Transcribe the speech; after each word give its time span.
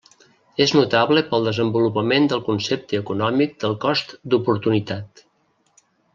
És 0.63 0.71
notable 0.77 1.21
pel 1.33 1.45
desenvolupament 1.47 2.25
del 2.31 2.41
concepte 2.47 2.99
econòmic 3.01 3.55
del 3.65 3.77
cost 3.85 4.17
d'oportunitat. 4.33 5.25